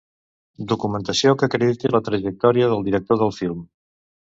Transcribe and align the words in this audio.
Documentació 0.71 1.35
que 1.43 1.51
acrediti 1.51 1.95
la 1.95 2.03
trajectòria 2.11 2.75
del 2.75 2.87
director 2.93 3.25
del 3.25 3.41
film. 3.41 3.67